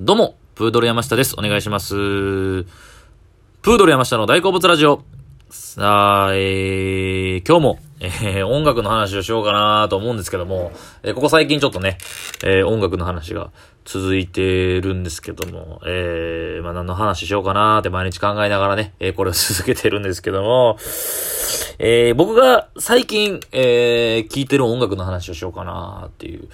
[0.00, 1.34] どうも、プードル山下です。
[1.36, 1.92] お願いします。
[1.96, 5.02] プードル山下の大好物ラジオ。
[5.50, 10.70] さあ、えー、今日も、えー、音楽の話をしようかなと思うんですけども、
[11.02, 11.98] えー、ここ最近ちょっとね、
[12.44, 13.50] えー、音楽の話が
[13.84, 20.76] 続いてるんですけども、えー、まあ、何の話しようかなって毎日考えながらね、えー、これを続けてるんですけども、
[21.80, 26.48] えー、僕が最近、えー、聴いてる音楽の話をしようかなっていう、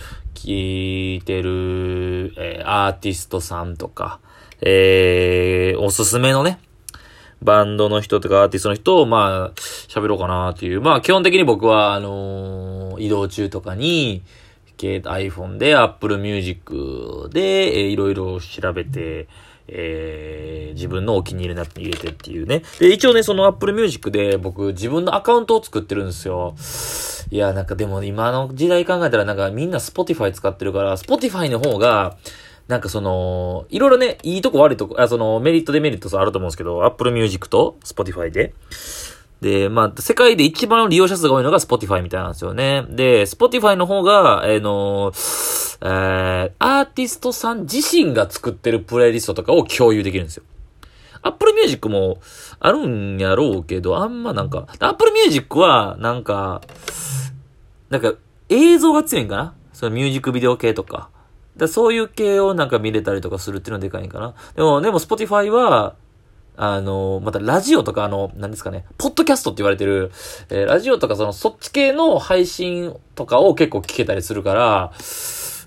[0.45, 4.21] 聴いてる、えー、アーティストさんとか、
[4.61, 6.59] えー、おすすめのね、
[7.41, 10.83] バンドの人とかアーティストの人を、まあ、喋ろうかなっていう。
[10.83, 14.23] まあ、基本的に僕は、あのー、移動中とかに、
[14.81, 19.29] 携帯 iPhone で Apple Music で、えー、いろいろ調べて、
[19.67, 22.63] えー、自分のお気に入りのやつに入れてっていうね。
[22.79, 26.55] で、一応ね、その Apple Music で僕自分のアカウントを作ってるんですよ。
[27.31, 32.17] いや、なんかでも今の時代考えたらなんかみんな Spotify 使ってるから、Spotify の方が、
[32.69, 38.55] なんかその、いろいろね、いいとこ悪いとこ、あ、その、メリットデメリットさあると思うんですけど、Apple Music と Spotify で。
[39.41, 42.87] で、まあ、世界で一番利用者数が多いのが Spotify みたいなんですよね。
[42.89, 45.13] で、Spotify の方が、えー、の、
[45.83, 50.45] えー、アーティストさん自身が作ってるプレイリストとかを共有できるんですよ。
[51.23, 52.19] Apple Music も
[52.61, 56.61] あるんやろうけど、あんまなんか、Apple Music は、なんか、
[57.91, 58.15] なんか、
[58.51, 59.55] 映像が強いんかな？
[59.73, 61.09] そのミュージックビデオ系とか。
[61.57, 64.35] だそういう系をなんか見れたりとかするっていうのはでかいんかな。
[64.55, 65.95] でも、でも Spotify は、
[66.57, 70.13] あの、またラジオとかあの、何ですかね、ポッドキャストって言われてる、
[70.51, 74.93] えー、ラジオとかその、そっち系の配信とかを結構聞けたりするから、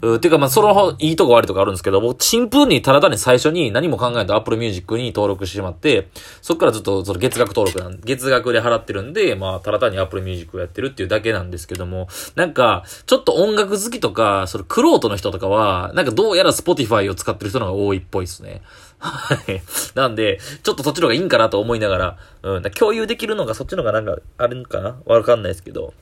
[0.01, 6.09] うていうか、まあ、その、いいとこ悪いとこあるんですけど、僕、シンプルにただ単に最初に何も考えんと Apple Music に登録してしまって、
[6.41, 18.61] そっからずっと、その月額登録なん、月額で払ってるんで、まあ、ただ単に Apple Music をやってるっていうだけなんですけども、なんか、ちょっと音楽好きとか、その、クロートの人とかは、なんかどうやら Spotify を使ってる人の方が多いっぽいですね。
[18.99, 19.61] はい。
[19.93, 24.97] なんで、ちょっとそっちの方がいいんかなと思いながら、うん、共有できるのがそっちの方がなんか、あるんかな？
[25.05, 25.93] わかんないですけど。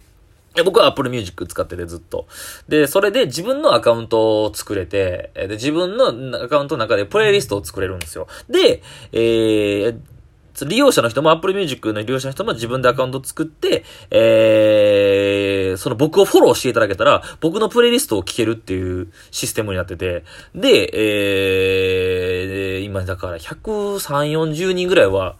[0.64, 2.28] 僕は Apple Music 使っててずっと。
[2.68, 8.28] で、それで自分のアカウントを作れて、で、自分のアカウントの中でプレイリストを作れるんですよ。
[8.50, 10.00] で、えー、
[10.64, 20.24] 利用者の人も Apple Music の利用者の人も自分でアカウント作って、えー、その僕をフォローしていただけたら、僕のプレイリストを聞けるっていうシステムになってて、
[20.54, 25.36] で、えー、今だから103、40人ぐらいは、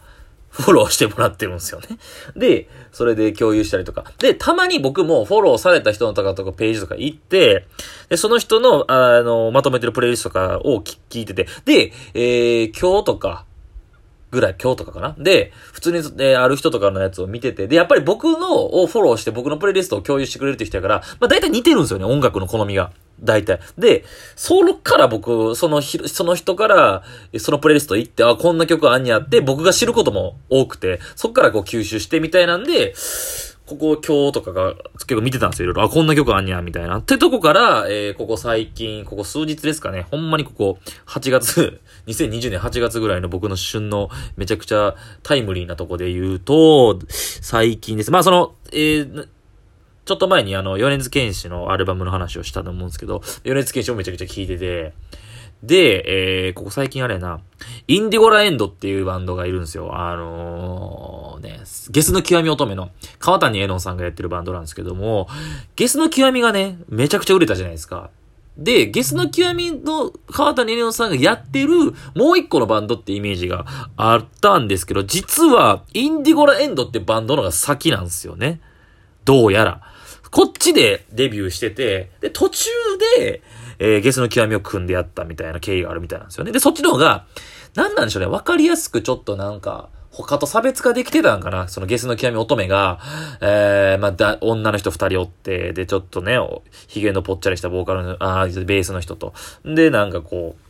[0.56, 1.86] フォローしてもらってるんですよね。
[2.34, 4.04] で、それで共有したりとか。
[4.18, 7.66] で、たまに僕もフォローされた人のとかとかページとか行って、
[8.08, 13.44] で、その人の、あの、まとめてるプレイリストとかを聞いてて、で、えー、今日とか、
[14.30, 22.92] ぐらい、今日とかかなで、普通に、えー、ある人とかのやつを見てて、で、やっぱり僕のをフォローして僕のプレイリストを共有してくれるって人やから、まあ大体似てるんですよね、音楽の好みが。
[23.20, 23.60] 大体。
[23.78, 24.04] で、
[24.34, 27.02] そのから僕、そのひ、その人から、
[27.38, 32.94] そのプレイリスト行って、あ、こんな曲あんにあって、僕が知ることも多くて、そっからこう吸収してみたいなんで、
[33.66, 35.82] ここ今日とかが結構見てたんですよ、いろいろ。
[35.82, 36.98] あ、こんな曲あんにゃ、みたいな。
[36.98, 40.06] ってとこから、えー、ここ最近、ここ数日ですかね。
[40.08, 44.94] ほんまにここ、8月、 2020年8月ぐらいの僕の旬のめちゃくちゃ
[45.24, 48.12] タイムリーなとこで言うと、最近です。
[48.12, 49.28] まあその、えー、
[50.06, 54.94] ちょっと前にあの、米津玄師のアルバムの話をしたと思うんですけど、米津玄師もめちゃくちゃ聴いてて、
[55.64, 57.40] で、えー、ここ最近あれやな、
[57.88, 59.98] インディゴラエンドっていうバンドがいるんですよ。
[59.98, 65.28] あのー、ね、ゲスの極み乙女の川谷絵音さんがやってるバンドなんですけども、
[65.74, 68.10] ゲスの極みがね、めちゃくちゃ売れたじゃないですか。
[68.56, 71.68] で、ゲスの極みの川谷絵音さんがやってる
[72.14, 73.66] もう一個のバンドってイメージが
[73.96, 78.60] あったんですけど、実はインディゴラエンドってバンドのが先なんですよね。
[79.24, 79.82] どうやら。
[80.30, 82.70] こっちでデビューしてて、で、途中
[83.18, 83.42] で、
[83.78, 86.52] えー、ゲスの極みを組んでやったみたいな経緯があるみたいなんですよね。
[86.52, 87.26] で、そっちの方が、
[87.74, 88.26] なんなんでしょうね。
[88.26, 93.00] わかりやすくちょっとなんか、他と差別化できてたんかなそのゲスの極み乙女が、
[93.42, 96.38] えー、まあ、だ、女の人二人おって、で、ちょっとね、
[96.88, 99.34] 髭のぽっちゃりしたボーカルの、あベースの人と。
[99.64, 100.65] で、なんかこう、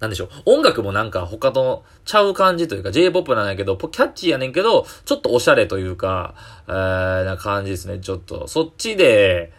[0.00, 0.28] なんでしょう。
[0.46, 6.34] 音楽もなんか他とちゃう感じというか、J-POP なんやけど、キャッチーやねんけど、ちょっとおしゃれというか、
[6.66, 7.98] えー、な感じですね。
[7.98, 9.52] ちょっと、そっちで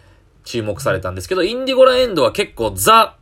[0.44, 3.16] 注目されたんですけど、インディゴラエンドは結構ザ、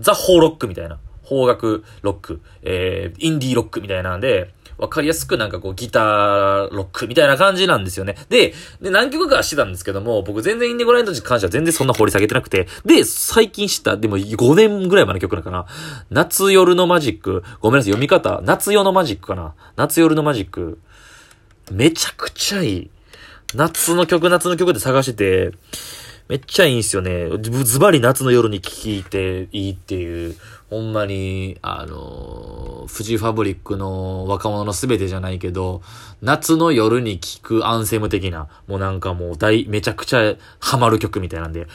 [0.00, 0.98] ザ・ホーロックみたいな。
[1.26, 8.14] 邦楽ロック、えー、インディーロックみたいなんで、わかりやすくなんかこうギターロックみたいな感じなんですよね。
[8.28, 15.66] で、で何曲かしてたんですけども、僕全然インディゴラインドに関しては全然そんな掘り下げてなくて、で、最近知った、でも5年ぐらい前の曲なのかな。
[16.10, 17.42] 夏夜のマジック。
[17.60, 18.40] ごめんなさい、読み方。
[18.42, 19.54] 夏夜のマジックかな。
[19.76, 20.78] 夏夜のマジック。
[21.72, 22.90] めちゃくちゃいい。
[23.54, 25.58] 夏の曲、夏の曲で探してて、
[26.28, 27.28] めっちゃいいんすよね。
[27.40, 30.36] ズバリ夏の夜に聴いていいっていう。
[30.70, 35.82] ほんまに、あのー、フジファブリックの若者のすべてじゃないけど、
[36.22, 41.68] 夏の夜に聴くアンセム的な、もうなんかもう大、めちゃくちゃハマる曲みたいなんで、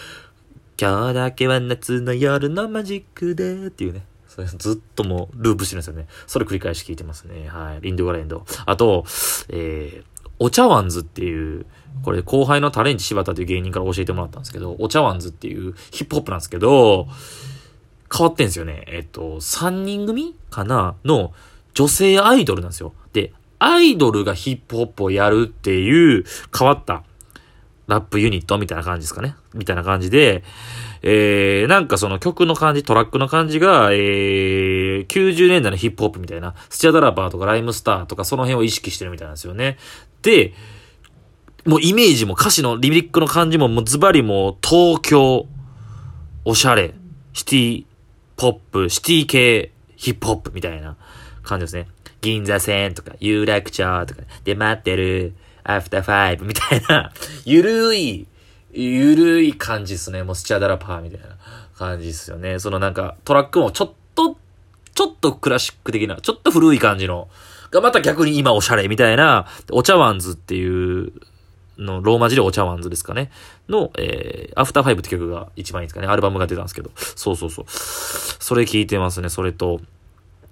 [0.77, 4.03] 今日だけは夏の夜のマジックでっていうね。
[4.27, 6.07] それずっともうループしてるんですよね。
[6.25, 7.49] それ繰り返し聞いてますね。
[7.49, 7.81] はい。
[7.81, 8.45] indigo la End。
[8.65, 9.05] あと、
[9.49, 10.10] えー、
[10.41, 11.67] お茶ワンズっていう、
[12.03, 17.07] これ後輩のタレンチ柴田という芸人から教えてもらったんですけど、お茶ワンズっていうヒップホップなんですけど、
[18.11, 18.83] 変わってんですよね。
[18.87, 21.31] えっと、3人組かなの
[21.75, 22.93] 女性アイドルなんですよ。
[23.13, 26.25] で、アイドルがヒップホップをやるっていう
[26.57, 27.03] 変わった
[27.85, 29.35] ラップユニットみたいな感じですかね。
[29.53, 30.43] みたいな感じで、
[31.03, 39.77] えー、なんかその曲の感じ、トラックの感じが、えー、90年代のヒップホップみたいな、スチャダラバーとかライムスターとかその辺を意識してるみたいなんですよね。
[40.21, 40.53] で、
[41.65, 45.47] もうイメージも歌詞のリリックの感じももうズバリもう東京、
[46.43, 46.93] おしゃれ、
[47.33, 47.85] シティ
[48.35, 50.97] ポップ、シティ系ヒップホップみたいな
[51.43, 51.87] 感じですね。
[52.21, 55.33] 銀座線とか、有楽町とか、で待ってる、
[55.63, 57.11] アフターファイブみたいな、
[57.45, 58.27] ゆるい、
[58.73, 60.23] ゆるい感じですね。
[60.23, 61.37] もうスチャダラパーみたいな
[61.77, 62.59] 感じですよね。
[62.59, 64.37] そのなんかトラックもちょっと、
[64.95, 67.29] ちょっとクラシック的な、ちょっと古い感じの、
[67.71, 71.13] がまた逆に今おしゃれみたいな、お茶ワンズっていう
[71.77, 73.31] の、ローマ字でお茶ワンズですかね。
[73.69, 76.07] の、えー、アフターファイブって曲が一番いいですかね。
[76.07, 76.91] アルバムが出たんですけど。
[76.95, 77.65] そうそうそう。
[77.67, 79.29] それ聞いてますね。
[79.29, 79.81] それと、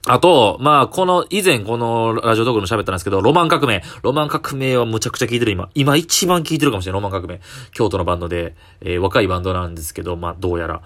[0.07, 3.83] あと、まあ、この、以前このラジオトークの喋ったんですけど、ロマン革命。
[4.01, 5.69] ロマン革命はむちゃくちゃ聴いてる今。
[5.75, 7.41] 今一番聴いてるかもしれない、ロマン革命。
[7.73, 10.81] 京都のバンドで、えー、若いバンドなんですけど、まあ、どうやら。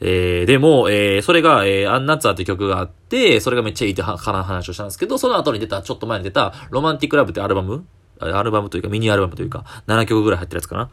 [0.00, 7.86] えー、でも、えー、それが、えー、アンナッツァーって曲があって、それがめっちゃいいって話をしたんですけど、その後に出た、ちょっと前に出た、ロマンティックラブってアルバム？
[8.18, 10.90] アルバムというか、ミニアルバムというか、7曲ぐらい入ってるやつかな？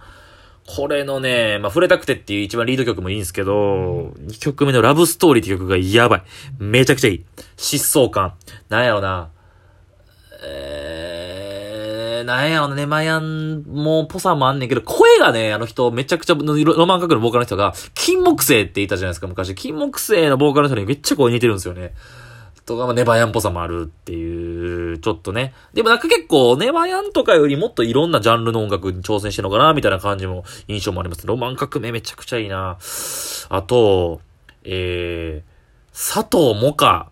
[0.65, 6.23] これのね、まあ、触れたくてっていう一番リード曲もいいんですけど、2曲目のラブストーリーって曲がやばい。
[6.57, 7.25] めちゃくちゃいい。
[7.57, 8.33] 疾走感。
[8.69, 9.29] なんやろな。
[10.45, 11.22] えー、
[12.23, 19.55] なんやろな、ね、マヤンもぽさもあんねんけど、声がね、あの人、めちゃくちゃ、ロマンカクのボーカルの人が、金木星って言ったじゃないですか、昔。
[19.55, 21.93] 金木星のボーカルの人にめっちゃ声似てるんですよね。
[22.65, 25.53] とか、まあ、ネバヤンっぽさもあるっていう、ちょっとね。
[25.73, 31.27] でもなんか結構、ネバヤンとかよりもっといろんなジャンルの音楽に挑戦してるのかな、みたいな感じも、印象もあります。
[31.27, 32.77] ロマン革命めちゃくちゃいいな。
[33.49, 34.21] あと、
[34.63, 35.53] えー、
[35.93, 37.11] 佐藤もか。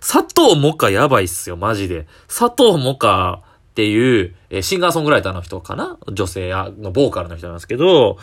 [0.00, 2.06] 佐藤もかやばいっすよ、マジで。
[2.28, 3.42] 佐藤もか
[3.80, 5.96] っていう、えー、シンガーソングライターの人かな？
[6.12, 8.18] 女性や、のボーカルの人なんですけど、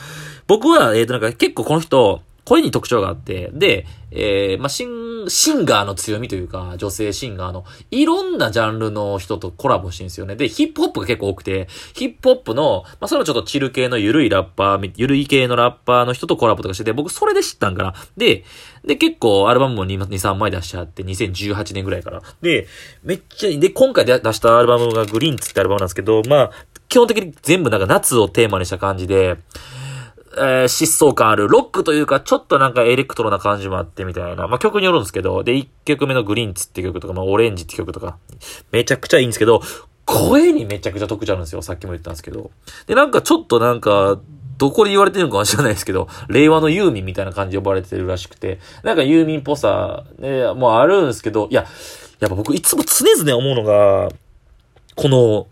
[0.45, 10.37] 僕は、えっ、ー、となんか結構この人、声に特徴があって、で、えー、まあ、シン、シンガーの強みというか、女性シンガーの、いろんなジャンルの人とコラボしてるんですよね。
[10.37, 17.93] で、ヒップホップが結構多くて、ヒップホップの、まあ、それもちょっとチル系のゆるいラッパー、ゆるい系のラッパーの人とコラボとかしてて、僕それで知ったんかな。
[18.15, 18.45] で、
[18.85, 22.21] で、結構アルバムも2、2 3枚出しちゃって、2018年ぐらいから。
[22.41, 22.67] で、
[23.03, 26.51] めっちゃ、で、今回出したアルバムがグリーンツってアルバムなんですけど、まあ、
[26.87, 29.35] 基本的に全部なんか夏をテーマにした感じで、
[30.39, 34.47] えー、疾走感ある、ロックというか、ちょっとなんかエレクトロな感じもあってみたいな。
[34.47, 38.17] まあ、曲によるんですけど、で、1曲目のグリーンツって曲とか、まあ、オレンジって曲とか、
[38.71, 39.61] めちゃくちゃいいんですけど、
[40.05, 41.61] 声にめちゃくちゃ特徴あるんですよ。
[41.61, 42.51] さっきも言ったんですけど。
[42.85, 44.19] で、なんかちょっとなんか、
[44.57, 51.65] どこで言われてるのかは知らないですけど、令和のユーミンみたいな感じで呼ばれてるらしくて、なんかユーミンっぽさ、ね、もうあるんですけど、いや、
[52.19, 54.09] やっぱ僕いつも常々思うのが、
[54.95, 55.47] この、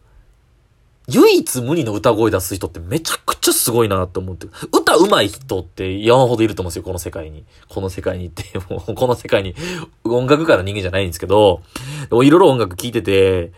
[1.08, 4.48] 唯一無二の歌声出す人ってめちゃちゃすごいなって思って。
[4.72, 7.44] 歌上手い人って山ほどいると思うんですよ、この世界に。
[7.70, 9.56] この世界にって、 もうこの世界に
[10.04, 11.62] 音楽界の人間じゃないんですけど、
[12.10, 13.52] いろいろ音楽聴いてて、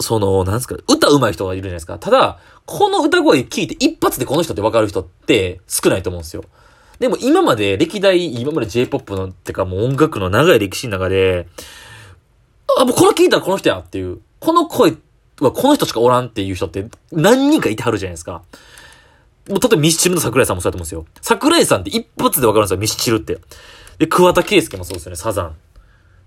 [0.00, 1.98] その、なんすか、歌上手い人がいるじゃないですか。
[1.98, 6.44] ただ、この歌声聴いて一発でこの人ってわかる人って少ないと思うんですよ。
[6.98, 11.46] でも今まで歴代、今まで J-POP の、ってかもう音楽の長い歴史の中で、
[12.78, 14.96] あ、もうこれ聞いたらこの人やっていう、この声
[15.40, 18.42] はこの人しかおらんっていう人って何人かいてはるじゃないですか。
[19.48, 21.06] もう、例えばミスチルの桜井さんもそうだと思うんですよ。
[21.20, 23.38] 桜井さんって一発でわかるんですよ、ミスチルって。
[23.98, 25.56] で、桑田佳祐もそうですよね、サザン。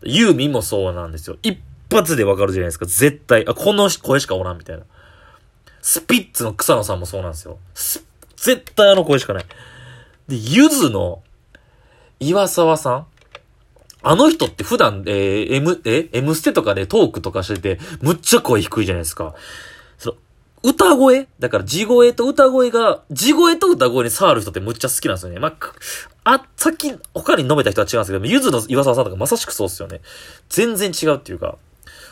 [0.04, 1.38] ユーミンもそうなんですよ。
[1.42, 1.58] 一
[1.92, 3.48] 発でわかるじゃないですか、絶対。
[3.48, 4.84] あ、この声しかおらんみたいな。
[5.82, 7.58] スピッツの草野さんもそうなんですよ。
[8.36, 9.46] 絶対あの声しかない。
[10.28, 11.24] で、ゆずの
[12.20, 13.06] 岩沢さん？
[14.04, 19.34] あの人って普段、えー、M、え ?M ステとかでトークとかしてて、むっちゃ声低いじゃないですか。
[20.64, 21.28] 歌声？
[21.40, 25.40] だから地声と歌声が、地声と歌声に触る人ってむっちゃ好きなんですよね。
[25.40, 30.02] まあ、あ、さっき他に述べた人は違うんですけど、ゆずの岩沢さんとかまさしくそうですよね。
[30.50, 31.58] 全然違うっていうか、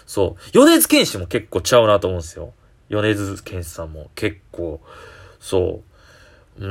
[0.05, 0.51] そう。
[0.51, 2.53] 米津玄師も結構ちゃうなと思うんですよ。
[2.89, 4.79] 米津玄師さんも結構、
[5.39, 5.81] そ
[6.59, 6.63] う。
[6.63, 6.67] うー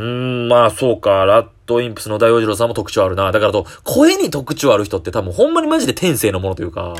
[0.47, 1.25] ん、まあそうか。
[1.25, 3.31] ラッドインプスの大王次郎さんも特徴あるな。
[3.33, 6.95] だからと、声に特徴ある人って多分ほんまにマジで天性のものというか、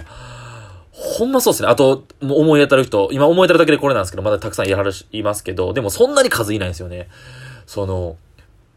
[0.95, 1.69] ほんまそうですね。
[1.69, 7.09] あと、もう思い当たる人、今思い当たるだけでこれなんですけど、まだたくさんいらっしゃいますけど、でもそんなに数いないんですよね。
[7.67, 8.17] その、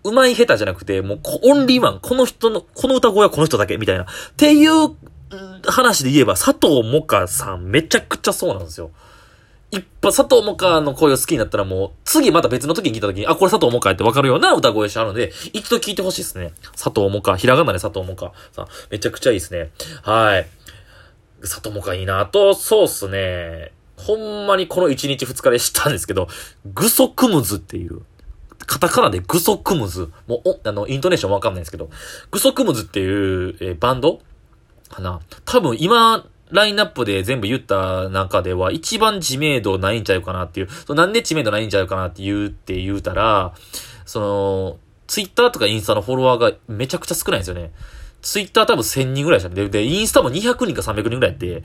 [0.03, 4.03] うまい下手じゃなくて、もうオンリーワン、この人の、この歌声はこの人だけ、みたいな。
[4.03, 4.95] っていう
[5.67, 8.89] 話で言えば、佐藤もかさんめちゃくちゃそうなんですよ。
[9.69, 16.53] 一発、佐藤もかの声を好きになったらもう、次また別の時に聞いた時に、あ、これ佐藤もかってわかるような歌声してあるので、一度聞いてほしいですね。
[16.71, 19.69] 佐藤もか、ひらがなで佐藤もかさん、めちゃくちゃいいですね。
[20.03, 20.47] はい。
[21.41, 22.19] 佐藤もかいいな。
[22.19, 23.71] あと、そうっすね。
[23.97, 26.27] ほんまにこの1日2日で知ったんですけど、
[26.65, 28.01] グソクムズっていう、
[28.65, 30.11] カタカナでグソクムズ。
[30.27, 31.89] もう、お、あの、イントネーションわかんないんですけど、
[32.31, 34.21] グソクムズっていう、えー、バンド？
[34.89, 35.19] かな。
[35.45, 43.53] 多分今、ラインナップで全部言った中では一番知名度ないんちゃうかなっていう、そなんで知名度ないんちゃうかなって言うって言うたら、
[44.05, 44.77] その、
[45.07, 47.71] ツイッターとかインスタのフォロワーがめちゃくちゃ少ないんですよね。
[48.21, 49.69] ツイッター多分1000人ぐらいでしたね。
[49.69, 51.63] で、インスタも200人か300人ぐらいやって、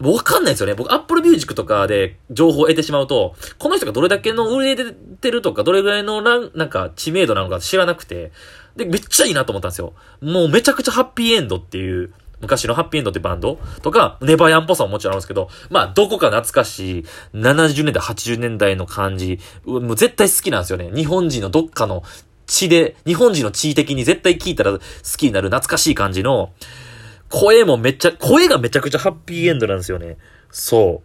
[0.00, 0.74] わかんないですよね。
[0.74, 8.32] 僕、Apple Music とかで情報を得てしまうと、この人がどれだけの売れてるとか、どれぐらいのラン、なんか知名度なのか知らなくて、
[8.76, 9.92] で、めっちゃいいなと思ったんですよ。
[10.22, 20.90] もうめちゃくちゃハッピーエンドっていう、昔のハッピーエンドってバンドとか、ネバヤンっぽさももちろんあるんですけど、まあ、どこか懐かしい、70年代、80年代の感じ、もう絶対好きなんですよね。
[20.94, 22.02] 日本人のどっかの
[22.50, 24.80] 血で、日本人の地位的に絶対聞いたら好
[25.16, 26.52] きになる懐かしい感じの、
[27.28, 30.18] 声もめっちゃ、声がめちゃくちゃハッピーエンドなんですよね。
[30.50, 31.02] そ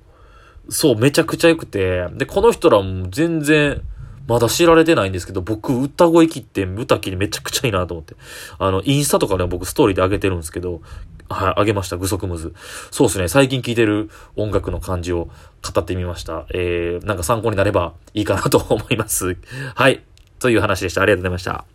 [0.68, 0.72] う。
[0.72, 2.08] そう、めちゃくちゃ良くて。
[2.14, 3.82] で、この人らも全然、
[4.28, 8.16] まだ知られてないんですけど、僕、歌声切って歌切りめちゃくちゃいいなと思って。
[8.58, 10.82] あの、インスタとかでも僕ストーリーで上げてるんですけど、
[11.30, 12.54] はい、上げました、具足ムズ。
[12.90, 15.30] そうですね、最近聴いてる音楽の感じを
[15.62, 16.48] 語ってみました。
[16.56, 19.38] えー、なんか参考になればいいかなと思います。
[19.76, 20.04] はい、
[20.46, 21.02] という話でした。
[21.02, 21.75] ありがとうございました。